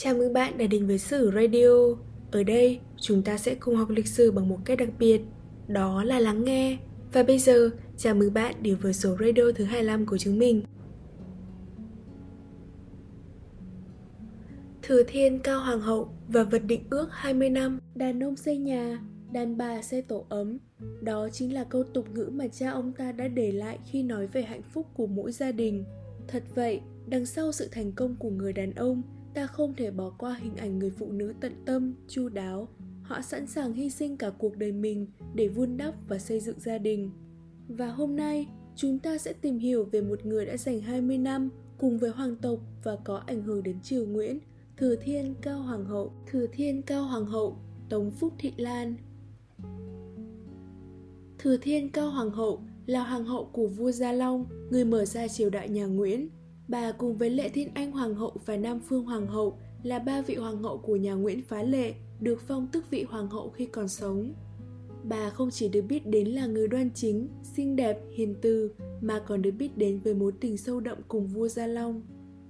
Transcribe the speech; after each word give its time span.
Chào 0.00 0.14
mừng 0.14 0.32
bạn 0.32 0.58
đã 0.58 0.66
đến 0.66 0.86
với 0.86 0.98
Sử 0.98 1.30
Radio. 1.34 1.68
Ở 2.30 2.42
đây, 2.42 2.80
chúng 3.00 3.22
ta 3.22 3.38
sẽ 3.38 3.54
cùng 3.54 3.76
học 3.76 3.90
lịch 3.90 4.06
sử 4.06 4.30
bằng 4.30 4.48
một 4.48 4.58
cách 4.64 4.78
đặc 4.78 4.88
biệt, 4.98 5.20
đó 5.68 6.04
là 6.04 6.20
lắng 6.20 6.44
nghe. 6.44 6.78
Và 7.12 7.22
bây 7.22 7.38
giờ, 7.38 7.70
chào 7.96 8.14
mừng 8.14 8.34
bạn 8.34 8.54
đến 8.62 8.76
với 8.76 8.92
số 8.92 9.16
radio 9.20 9.42
thứ 9.54 9.64
25 9.64 10.06
của 10.06 10.18
chúng 10.18 10.38
mình. 10.38 10.62
Thừa 14.82 15.02
thiên 15.02 15.38
cao 15.38 15.60
hoàng 15.60 15.80
hậu 15.80 16.08
và 16.28 16.44
vật 16.44 16.62
định 16.66 16.82
ước 16.90 17.08
20 17.12 17.50
năm, 17.50 17.80
đàn 17.94 18.24
ông 18.24 18.36
xây 18.36 18.58
nhà, 18.58 19.00
đàn 19.32 19.56
bà 19.56 19.82
xây 19.82 20.02
tổ 20.02 20.26
ấm. 20.28 20.58
Đó 21.00 21.28
chính 21.32 21.54
là 21.54 21.64
câu 21.64 21.84
tục 21.84 22.06
ngữ 22.14 22.30
mà 22.32 22.48
cha 22.48 22.70
ông 22.70 22.92
ta 22.92 23.12
đã 23.12 23.28
để 23.28 23.52
lại 23.52 23.78
khi 23.90 24.02
nói 24.02 24.26
về 24.26 24.42
hạnh 24.42 24.62
phúc 24.62 24.86
của 24.94 25.06
mỗi 25.06 25.32
gia 25.32 25.52
đình. 25.52 25.84
Thật 26.28 26.42
vậy, 26.54 26.80
đằng 27.06 27.26
sau 27.26 27.52
sự 27.52 27.68
thành 27.72 27.92
công 27.92 28.16
của 28.16 28.30
người 28.30 28.52
đàn 28.52 28.74
ông 28.74 29.02
ta 29.34 29.46
không 29.46 29.74
thể 29.74 29.90
bỏ 29.90 30.10
qua 30.10 30.34
hình 30.40 30.56
ảnh 30.56 30.78
người 30.78 30.90
phụ 30.90 31.12
nữ 31.12 31.34
tận 31.40 31.52
tâm, 31.66 31.94
chu 32.08 32.28
đáo. 32.28 32.68
Họ 33.02 33.20
sẵn 33.20 33.46
sàng 33.46 33.72
hy 33.72 33.90
sinh 33.90 34.16
cả 34.16 34.30
cuộc 34.38 34.56
đời 34.56 34.72
mình 34.72 35.06
để 35.34 35.48
vun 35.48 35.76
đắp 35.76 35.94
và 36.08 36.18
xây 36.18 36.40
dựng 36.40 36.60
gia 36.60 36.78
đình. 36.78 37.10
Và 37.68 37.86
hôm 37.86 38.16
nay, 38.16 38.46
chúng 38.76 38.98
ta 38.98 39.18
sẽ 39.18 39.32
tìm 39.32 39.58
hiểu 39.58 39.84
về 39.84 40.00
một 40.00 40.26
người 40.26 40.46
đã 40.46 40.56
dành 40.56 40.80
20 40.80 41.18
năm 41.18 41.50
cùng 41.78 41.98
với 41.98 42.10
hoàng 42.10 42.36
tộc 42.36 42.58
và 42.84 42.96
có 43.04 43.16
ảnh 43.26 43.42
hưởng 43.42 43.62
đến 43.62 43.80
triều 43.82 44.06
Nguyễn, 44.06 44.40
Thừa 44.76 44.96
Thiên 44.96 45.34
Cao 45.42 45.62
Hoàng 45.62 45.84
hậu, 45.84 46.12
Thừa 46.26 46.46
Thiên 46.52 46.82
Cao 46.82 47.04
Hoàng 47.04 47.26
hậu, 47.26 47.56
Tống 47.88 48.10
Phúc 48.10 48.32
Thị 48.38 48.52
Lan. 48.56 48.94
Thừa 51.38 51.56
Thiên 51.56 51.92
Cao 51.92 52.10
Hoàng 52.10 52.30
hậu 52.30 52.60
là 52.86 53.04
hoàng 53.04 53.24
hậu 53.24 53.44
của 53.52 53.66
vua 53.66 53.90
Gia 53.90 54.12
Long, 54.12 54.46
người 54.70 54.84
mở 54.84 55.04
ra 55.04 55.28
triều 55.28 55.50
đại 55.50 55.68
nhà 55.68 55.86
Nguyễn. 55.86 56.28
Bà 56.68 56.92
cùng 56.92 57.16
với 57.16 57.30
Lệ 57.30 57.48
Thiên 57.48 57.68
Anh 57.74 57.92
Hoàng 57.92 58.14
hậu 58.14 58.32
và 58.46 58.56
Nam 58.56 58.80
Phương 58.88 59.04
Hoàng 59.04 59.26
hậu 59.26 59.58
là 59.82 59.98
ba 59.98 60.22
vị 60.22 60.34
hoàng 60.34 60.62
hậu 60.62 60.78
của 60.78 60.96
nhà 60.96 61.14
Nguyễn 61.14 61.42
Phá 61.42 61.62
Lệ, 61.62 61.94
được 62.20 62.42
phong 62.46 62.66
tước 62.72 62.90
vị 62.90 63.02
hoàng 63.02 63.30
hậu 63.30 63.50
khi 63.50 63.66
còn 63.66 63.88
sống. 63.88 64.32
Bà 65.04 65.30
không 65.30 65.50
chỉ 65.50 65.68
được 65.68 65.82
biết 65.82 66.06
đến 66.06 66.28
là 66.28 66.46
người 66.46 66.68
đoan 66.68 66.90
chính, 66.94 67.28
xinh 67.42 67.76
đẹp, 67.76 68.00
hiền 68.12 68.34
từ, 68.42 68.70
mà 69.00 69.20
còn 69.26 69.42
được 69.42 69.50
biết 69.50 69.78
đến 69.78 70.00
với 70.04 70.14
mối 70.14 70.32
tình 70.40 70.56
sâu 70.56 70.80
đậm 70.80 70.98
cùng 71.08 71.26
vua 71.26 71.48
Gia 71.48 71.66
Long. 71.66 72.02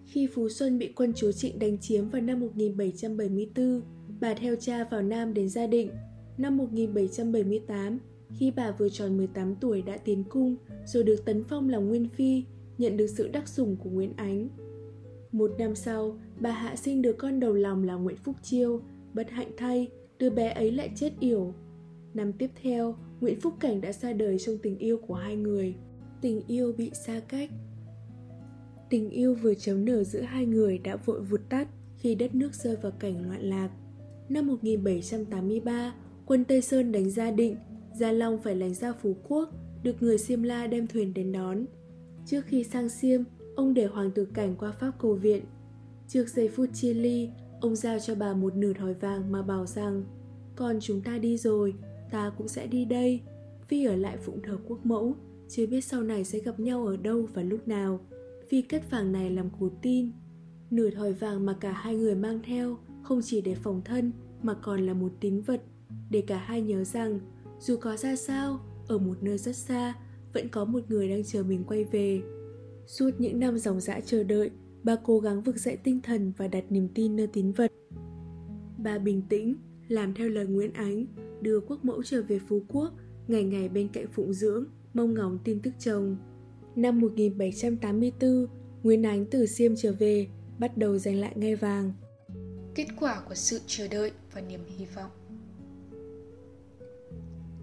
Khi 0.06 0.28
Phú 0.34 0.48
Xuân 0.48 0.78
bị 0.78 0.92
quân 0.97 1.12
chúa 1.16 1.32
Trịnh 1.32 1.58
đánh 1.58 1.78
chiếm 1.78 2.08
vào 2.08 2.22
năm 2.22 2.41
1774, 2.41 3.82
bà 4.20 4.34
theo 4.34 4.56
cha 4.56 4.84
vào 4.84 5.03
Nam 5.03 5.34
đến 5.34 5.48
gia 5.48 5.66
định. 5.66 5.91
Năm 6.38 6.56
1778, 6.56 7.98
khi 8.38 8.50
bà 8.50 8.70
vừa 8.70 8.88
tròn 8.88 9.16
18 9.16 9.55
tuổi 9.55 9.82
đã 9.82 9.97
tiến 9.97 10.25
cung, 10.25 10.56
rồi 10.86 11.05
được 11.05 11.25
tấn 11.25 11.44
phong 11.44 11.69
làm 11.69 11.88
nguyên 11.88 12.08
phi, 12.08 12.44
nhận 12.78 12.96
được 12.96 13.06
sự 13.06 13.28
đắc 13.28 13.48
sủng 13.48 13.76
của 13.76 13.90
Nguyễn 13.90 14.12
Ánh. 14.16 14.48
Một 15.32 15.50
năm 15.58 15.74
sau, 15.74 16.18
bà 16.40 16.50
hạ 16.50 16.76
sinh 16.76 17.02
được 17.02 17.16
con 17.18 17.40
đầu 17.40 17.52
lòng 17.52 17.84
là 17.84 17.94
Nguyễn 17.94 18.16
Phúc 18.16 18.36
Chiêu, 18.42 18.82
bất 19.14 19.30
hạnh 19.30 19.50
thay, 19.56 19.88
đứa 20.18 20.30
bé 20.30 20.50
ấy 20.50 20.70
lại 20.70 20.90
chết 20.94 21.12
yểu. 21.20 21.54
Năm 22.14 22.32
tiếp 22.32 22.50
theo, 22.62 22.94
Nguyễn 23.20 23.40
Phúc 23.40 23.54
Cảnh 23.60 23.80
đã 23.80 23.92
ra 23.92 24.12
đời 24.12 24.38
trong 24.38 24.58
tình 24.62 24.78
yêu 24.78 24.98
của 25.06 25.14
hai 25.14 25.36
người. 25.36 25.74
Tình 26.20 26.42
yêu 26.46 26.72
bị 26.72 26.90
xa 26.94 27.20
cách. 27.28 27.50
Tình 28.90 29.10
yêu 29.10 29.34
vừa 29.34 29.54
chấm 29.54 29.84
nở 29.84 30.04
giữa 30.04 30.20
hai 30.20 30.46
người 30.46 30.78
đã 30.78 30.96
vội 30.96 31.20
vụt 31.20 31.40
tắt 31.48 31.68
khi 31.96 32.14
đất 32.14 32.34
nước 32.34 32.54
rơi 32.54 32.76
vào 32.76 32.92
cảnh 32.92 33.26
loạn 33.26 33.42
lạc. 33.42 33.70
Năm 34.28 34.46
1783, 34.46 35.94
quân 36.26 36.44
Tây 36.44 36.60
Sơn 36.60 36.92
đánh 36.92 37.10
Gia 37.10 37.30
Định, 37.30 37.56
Gia 37.94 38.12
Long 38.12 38.38
phải 38.42 38.56
lánh 38.56 38.74
ra 38.74 38.92
Phú 38.92 39.16
Quốc, 39.28 39.48
được 39.82 40.02
người 40.02 40.18
Siêm 40.18 40.42
La 40.42 40.66
đem 40.66 40.86
thuyền 40.86 41.14
đến 41.14 41.32
đón. 41.32 41.64
Trước 42.30 42.44
khi 42.46 42.64
sang 42.64 42.88
xiêm, 42.88 43.20
ông 43.56 43.74
để 43.74 43.86
hoàng 43.86 44.10
tử 44.10 44.24
cảnh 44.34 44.54
qua 44.58 44.72
Pháp 44.72 44.92
cầu 44.98 45.14
viện. 45.14 45.44
Trước 46.08 46.28
giây 46.28 46.48
phút 46.48 46.69
chia 46.75 46.94
ly, 46.94 47.30
ông 47.60 47.76
giao 47.76 47.98
cho 47.98 48.14
bà 48.14 48.34
một 48.34 48.56
nửa 48.56 48.72
thỏi 48.72 48.94
vàng 48.94 49.32
mà 49.32 49.42
bảo 49.42 49.66
rằng 49.66 50.04
Còn 50.56 50.78
chúng 50.80 51.00
ta 51.00 51.19
đi 51.19 51.36
rồi, 51.36 51.75
ta 52.10 52.32
cũng 52.38 52.48
sẽ 52.48 52.66
đi 52.66 52.84
đây. 52.84 53.20
Phi 53.69 53.84
ở 53.84 53.97
lại 53.97 54.16
phụng 54.16 54.42
thờ 54.42 54.58
quốc 54.69 54.86
mẫu, 54.86 55.14
chưa 55.48 55.66
biết 55.66 55.80
sau 55.80 56.03
này 56.03 56.25
sẽ 56.25 56.38
gặp 56.38 56.60
nhau 56.60 56.86
ở 56.86 56.97
đâu 56.97 57.28
và 57.34 57.42
lúc 57.42 57.69
nào. 57.69 58.00
Phi 58.48 58.62
cất 58.62 58.91
vàng 58.91 59.12
này 59.12 59.30
làm 59.30 59.50
cú 59.50 59.69
tin. 59.82 60.10
Nửa 60.70 60.91
thỏi 60.91 61.12
vàng 61.12 61.47
mà 61.47 61.56
cả 61.60 61.72
hai 61.72 61.97
người 61.97 62.14
mang 62.14 62.41
theo 62.42 62.78
không 63.03 63.20
chỉ 63.24 63.41
để 63.41 63.54
phòng 63.54 63.82
thân 63.84 64.12
mà 64.42 64.54
còn 64.54 64.86
là 64.86 64.94
một 64.94 65.12
tín 65.20 65.41
vật 65.41 65.62
để 66.10 66.20
cả 66.26 66.38
hai 66.38 66.62
nhớ 66.62 66.84
rằng 66.84 67.20
dù 67.60 67.76
có 67.76 67.97
ra 67.97 68.16
sao, 68.16 68.60
ở 68.88 68.98
một 68.98 69.22
nơi 69.22 69.38
rất 69.38 69.56
xa, 69.56 69.94
vẫn 70.33 70.49
có 70.49 70.65
một 70.65 70.81
người 70.89 71.09
đang 71.09 71.25
chờ 71.25 71.43
mình 71.43 71.65
quay 71.65 71.84
về. 71.84 72.21
Suốt 72.87 73.11
những 73.19 73.41
năm 73.41 73.59
dòng 73.59 73.81
dã 73.81 74.00
chờ 74.00 74.22
đợi, 74.22 74.50
bà 74.83 74.97
cố 75.05 75.19
gắng 75.19 75.43
vực 75.43 75.56
dậy 75.56 75.77
tinh 75.77 76.00
thần 76.03 76.33
và 76.37 76.49
đặt 76.49 76.65
niềm 76.71 76.89
tin 76.94 77.16
nơi 77.16 77.27
tín 77.27 77.53
vật. 77.53 77.72
Bà 78.78 78.99
bình 78.99 79.22
tĩnh, 79.28 79.55
làm 79.89 80.15
theo 80.15 80.28
lời 80.28 80.47
Nguyễn 80.47 80.72
Ánh, 80.72 81.06
đưa 81.41 81.61
quốc 81.61 81.84
mẫu 81.84 82.03
trở 82.03 82.22
về 82.22 82.39
Phú 82.49 82.62
Quốc, 82.69 82.93
ngày 83.28 83.44
ngày 83.44 83.69
bên 83.69 83.89
cạnh 83.89 84.06
phụng 84.12 84.33
dưỡng, 84.33 84.65
mong 84.94 85.15
ngóng 85.15 85.39
tin 85.44 85.61
tức 85.62 85.71
chồng. 85.78 86.16
Năm 86.77 87.00
1784, 87.00 88.47
Nguyễn 88.83 89.06
Ánh 89.06 89.27
từ 89.31 89.47
Xiêm 89.47 89.77
trở 89.77 89.93
về, 89.93 90.28
bắt 90.59 90.77
đầu 90.77 90.99
giành 90.99 91.21
lại 91.21 91.33
ngai 91.37 91.56
vàng. 91.56 91.93
Kết 92.75 92.87
quả 93.00 93.22
của 93.28 93.34
sự 93.34 93.60
chờ 93.66 93.89
đợi 93.89 94.10
và 94.34 94.41
niềm 94.41 94.60
hy 94.66 94.87
vọng 94.97 95.10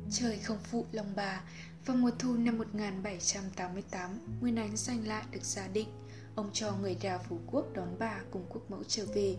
Trời 0.10 0.38
không 0.38 0.58
phụ 0.72 0.86
lòng 0.92 1.14
bà, 1.16 1.44
vào 1.86 1.98
mùa 1.98 2.12
thu 2.20 2.34
năm 2.34 2.58
1788, 2.58 4.20
Nguyên 4.42 4.56
Ánh 4.56 4.78
giành 4.78 5.08
lại 5.08 5.24
được 5.32 5.44
gia 5.44 5.68
định. 5.68 5.88
Ông 6.36 6.50
cho 6.54 6.74
người 6.82 6.98
đào 7.04 7.20
Phú 7.30 7.40
Quốc 7.48 7.74
đón 7.74 7.96
bà 8.00 8.20
cùng 8.32 8.46
quốc 8.50 8.72
mẫu 8.72 8.84
trở 8.88 9.06
về. 9.16 9.36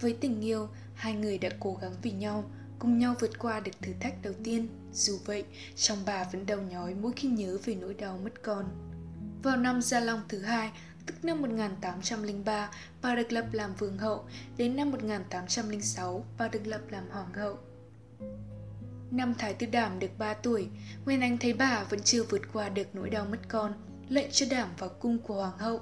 Với 0.00 0.16
tình 0.20 0.40
yêu, 0.40 0.68
hai 0.94 1.14
người 1.14 1.38
đã 1.38 1.48
cố 1.60 1.78
gắng 1.82 1.92
vì 2.02 2.10
nhau, 2.10 2.50
cùng 2.78 2.98
nhau 2.98 3.14
vượt 3.20 3.38
qua 3.38 3.60
được 3.60 3.82
thử 3.82 3.92
thách 4.00 4.22
đầu 4.22 4.32
tiên. 4.44 4.68
Dù 4.92 5.18
vậy, 5.24 5.44
trong 5.76 5.98
bà 6.06 6.24
vẫn 6.24 6.46
đau 6.46 6.58
nhói 6.58 6.94
mỗi 6.94 7.12
khi 7.16 7.28
nhớ 7.28 7.58
về 7.64 7.74
nỗi 7.74 7.94
đau 7.94 8.18
mất 8.24 8.42
con. 8.42 8.64
Vào 9.42 9.56
năm 9.56 9.82
Gia 9.82 10.00
Long 10.00 10.20
thứ 10.28 10.38
hai, 10.38 10.72
tức 11.06 11.24
năm 11.24 11.42
1803, 11.42 12.70
bà 13.02 13.14
được 13.14 13.32
lập 13.32 13.46
làm 13.52 13.74
vương 13.74 13.98
hậu, 13.98 14.24
đến 14.56 14.76
năm 14.76 14.90
1806, 14.90 16.24
bà 16.38 16.48
được 16.48 16.66
lập 16.66 16.80
làm 16.90 17.04
hoàng 17.10 17.32
hậu. 17.32 17.58
Năm 19.10 19.34
Thái 19.38 19.54
tư 19.54 19.66
Đảm 19.66 19.98
được 19.98 20.18
3 20.18 20.34
tuổi, 20.34 20.68
Nguyên 21.04 21.20
Anh 21.20 21.38
thấy 21.38 21.52
bà 21.52 21.84
vẫn 21.90 22.00
chưa 22.02 22.22
vượt 22.22 22.42
qua 22.52 22.68
được 22.68 22.86
nỗi 22.92 23.10
đau 23.10 23.24
mất 23.24 23.38
con, 23.48 23.72
lệnh 24.08 24.30
cho 24.30 24.46
Đảm 24.50 24.68
vào 24.78 24.88
cung 24.88 25.18
của 25.18 25.34
Hoàng 25.34 25.58
hậu. 25.58 25.80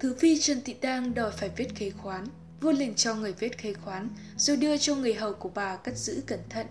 Thứ 0.00 0.14
phi 0.18 0.40
Trần 0.40 0.58
Thị 0.64 0.76
Đang 0.80 1.14
đòi 1.14 1.30
phải 1.30 1.50
viết 1.56 1.74
khế 1.74 1.90
khoán, 1.90 2.24
vua 2.60 2.72
lệnh 2.72 2.94
cho 2.94 3.14
người 3.14 3.32
viết 3.32 3.58
khế 3.58 3.72
khoán, 3.72 4.08
rồi 4.36 4.56
đưa 4.56 4.76
cho 4.76 4.94
người 4.94 5.14
hầu 5.14 5.32
của 5.32 5.50
bà 5.54 5.76
cất 5.76 5.96
giữ 5.96 6.22
cẩn 6.26 6.40
thận. 6.48 6.66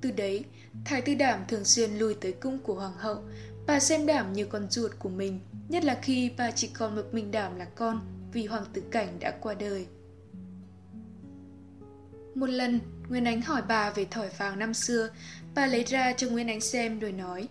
Từ 0.00 0.10
đấy, 0.10 0.44
Thái 0.84 1.02
tư 1.02 1.14
Đảm 1.14 1.40
thường 1.48 1.64
xuyên 1.64 1.90
lui 1.90 2.14
tới 2.14 2.32
cung 2.32 2.58
của 2.58 2.74
Hoàng 2.74 2.96
hậu, 2.96 3.16
bà 3.66 3.80
xem 3.80 4.06
Đảm 4.06 4.32
như 4.32 4.44
con 4.44 4.70
ruột 4.70 4.90
của 4.98 5.08
mình, 5.08 5.40
nhất 5.68 5.84
là 5.84 5.98
khi 6.02 6.30
bà 6.38 6.50
chỉ 6.50 6.68
còn 6.68 6.96
một 6.96 7.04
mình 7.12 7.30
Đảm 7.30 7.56
là 7.56 7.64
con 7.64 8.00
vì 8.32 8.46
Hoàng 8.46 8.64
tử 8.72 8.82
Cảnh 8.90 9.18
đã 9.20 9.30
qua 9.40 9.54
đời. 9.54 9.86
Một 12.34 12.48
lần, 12.48 12.80
Nguyên 13.12 13.24
Ánh 13.24 13.42
hỏi 13.42 13.62
bà 13.68 13.90
về 13.90 14.06
thỏi 14.10 14.28
vàng 14.38 14.58
năm 14.58 14.74
xưa, 14.74 15.08
bà 15.54 15.66
lấy 15.66 15.84
ra 15.84 16.12
cho 16.12 16.28
Nguyên 16.28 16.48
Ánh 16.48 16.60
xem 16.60 16.98
rồi 16.98 17.12
nói 17.12 17.48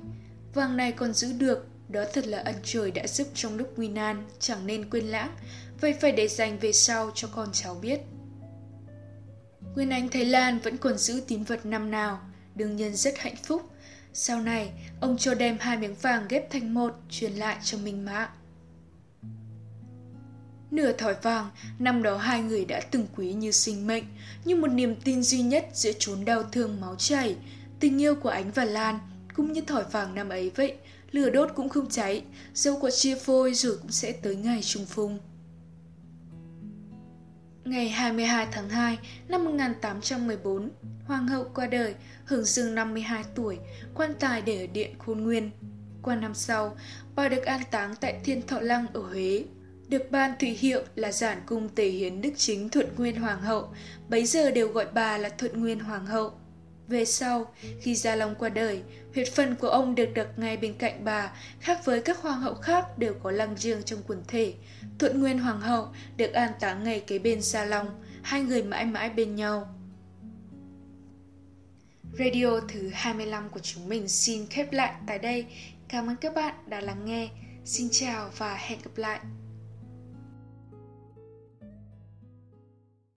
Vàng 0.53 0.77
này 0.77 0.91
còn 0.91 1.13
giữ 1.13 1.33
được, 1.33 1.67
đó 1.89 2.03
thật 2.13 2.27
là 2.27 2.39
ân 2.39 2.55
trời 2.63 2.91
đã 2.91 3.07
giúp 3.07 3.27
trong 3.33 3.57
lúc 3.57 3.73
nguy 3.77 3.87
nan, 3.87 4.27
chẳng 4.39 4.67
nên 4.67 4.89
quên 4.89 5.05
lãng, 5.05 5.35
vậy 5.81 5.93
phải 6.01 6.11
để 6.11 6.27
dành 6.27 6.59
về 6.59 6.71
sau 6.71 7.11
cho 7.15 7.27
con 7.35 7.49
cháu 7.53 7.75
biết. 7.75 7.99
Nguyên 9.75 9.89
Ánh 9.89 10.09
thấy 10.09 10.25
Lan 10.25 10.59
vẫn 10.59 10.77
còn 10.77 10.97
giữ 10.97 11.21
tín 11.27 11.43
vật 11.43 11.65
năm 11.65 11.91
nào, 11.91 12.21
đương 12.55 12.75
nhiên 12.75 12.95
rất 12.95 13.17
hạnh 13.17 13.35
phúc. 13.43 13.61
Sau 14.13 14.41
này, 14.41 14.71
ông 15.01 15.17
cho 15.17 15.33
đem 15.33 15.57
hai 15.59 15.77
miếng 15.77 15.95
vàng 15.95 16.27
ghép 16.27 16.49
thành 16.49 16.73
một, 16.73 16.95
truyền 17.09 17.31
lại 17.31 17.57
cho 17.63 17.77
Minh 17.77 18.05
Mạng. 18.05 18.29
Nửa 20.71 20.91
thỏi 20.91 21.15
vàng, 21.21 21.49
năm 21.79 22.03
đó 22.03 22.17
hai 22.17 22.41
người 22.41 22.65
đã 22.65 22.81
từng 22.91 23.07
quý 23.15 23.33
như 23.33 23.51
sinh 23.51 23.87
mệnh, 23.87 24.03
như 24.45 24.55
một 24.55 24.67
niềm 24.67 24.95
tin 24.95 25.23
duy 25.23 25.41
nhất 25.41 25.65
giữa 25.73 25.91
chốn 25.99 26.25
đau 26.25 26.43
thương 26.43 26.81
máu 26.81 26.95
chảy. 26.95 27.35
Tình 27.79 28.01
yêu 28.01 28.15
của 28.15 28.29
Ánh 28.29 28.51
và 28.51 28.65
Lan, 28.65 28.99
cũng 29.33 29.51
như 29.51 29.61
thỏi 29.61 29.83
vàng 29.91 30.15
năm 30.15 30.29
ấy 30.29 30.51
vậy, 30.55 30.73
lửa 31.11 31.29
đốt 31.29 31.49
cũng 31.55 31.69
không 31.69 31.89
cháy, 31.89 32.23
dẫu 32.53 32.79
có 32.81 32.91
chia 32.91 33.15
phôi 33.15 33.53
rồi 33.53 33.77
cũng 33.81 33.91
sẽ 33.91 34.11
tới 34.11 34.35
ngày 34.35 34.61
trùng 34.63 34.85
phùng. 34.85 35.19
Ngày 37.65 37.89
22 37.89 38.47
tháng 38.51 38.69
2 38.69 38.97
năm 39.27 39.45
1814, 39.45 40.69
Hoàng 41.05 41.27
hậu 41.27 41.43
qua 41.55 41.67
đời, 41.67 41.95
hưởng 42.25 42.43
dương 42.43 42.75
52 42.75 43.23
tuổi, 43.35 43.57
quan 43.93 44.13
tài 44.19 44.41
để 44.41 44.59
ở 44.59 44.67
điện 44.67 44.91
Khôn 44.99 45.23
Nguyên. 45.23 45.51
Qua 46.01 46.15
năm 46.15 46.33
sau, 46.33 46.77
bà 47.15 47.29
được 47.29 47.45
an 47.45 47.61
táng 47.71 47.95
tại 47.95 48.21
Thiên 48.23 48.47
Thọ 48.47 48.59
Lăng 48.59 48.87
ở 48.93 49.01
Huế 49.01 49.43
được 49.91 50.11
ban 50.11 50.31
thủy 50.39 50.49
hiệu 50.49 50.81
là 50.95 51.11
giản 51.11 51.41
cung 51.45 51.69
tề 51.69 51.85
hiến 51.85 52.21
đức 52.21 52.33
chính 52.37 52.69
thuận 52.69 52.87
nguyên 52.97 53.15
hoàng 53.15 53.41
hậu, 53.41 53.73
bấy 54.09 54.25
giờ 54.25 54.51
đều 54.51 54.67
gọi 54.67 54.85
bà 54.93 55.17
là 55.17 55.29
thuận 55.29 55.61
nguyên 55.61 55.79
hoàng 55.79 56.05
hậu. 56.05 56.31
Về 56.87 57.05
sau, 57.05 57.53
khi 57.81 57.95
Gia 57.95 58.15
Long 58.15 58.35
qua 58.35 58.49
đời, 58.49 58.81
huyệt 59.13 59.27
phần 59.35 59.55
của 59.55 59.67
ông 59.67 59.95
được 59.95 60.13
đặt 60.13 60.27
ngay 60.37 60.57
bên 60.57 60.73
cạnh 60.73 61.03
bà, 61.03 61.33
khác 61.59 61.85
với 61.85 62.01
các 62.01 62.17
hoàng 62.21 62.41
hậu 62.41 62.53
khác 62.53 62.97
đều 62.97 63.13
có 63.23 63.31
lăng 63.31 63.57
riêng 63.57 63.83
trong 63.83 63.99
quần 64.07 64.23
thể. 64.27 64.53
Thuận 64.99 65.21
Nguyên 65.21 65.39
Hoàng 65.39 65.61
hậu 65.61 65.87
được 66.17 66.33
an 66.33 66.51
táng 66.59 66.83
ngay 66.83 66.99
kế 66.99 67.19
bên 67.19 67.41
Gia 67.41 67.65
Long, 67.65 68.03
hai 68.21 68.41
người 68.41 68.63
mãi 68.63 68.85
mãi 68.85 69.09
bên 69.09 69.35
nhau. 69.35 69.75
Radio 72.19 72.59
thứ 72.69 72.89
25 72.93 73.49
của 73.49 73.59
chúng 73.59 73.89
mình 73.89 74.07
xin 74.07 74.47
khép 74.47 74.73
lại 74.73 74.93
tại 75.07 75.19
đây. 75.19 75.45
Cảm 75.87 76.07
ơn 76.07 76.15
các 76.15 76.35
bạn 76.35 76.55
đã 76.67 76.81
lắng 76.81 77.05
nghe. 77.05 77.29
Xin 77.65 77.87
chào 77.91 78.29
và 78.37 78.55
hẹn 78.55 78.79
gặp 78.83 78.97
lại. 78.97 79.19